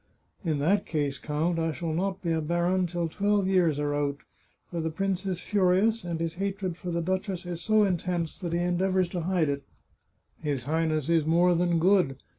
[0.43, 4.17] "In that case, count, I shall not be a baron till twelve years are out,
[4.71, 8.51] for the prince is furious, and his hatred for the duchess is so intense that
[8.53, 9.61] he endeavours to hide it.""
[10.41, 12.15] His Highness is more than good.